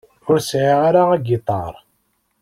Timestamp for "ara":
0.89-1.01